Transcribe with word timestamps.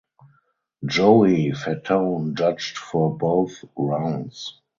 Joey 0.83 1.51
Fatone 1.51 2.33
judged 2.33 2.75
for 2.75 3.15
both 3.15 3.63
rounds. 3.77 4.59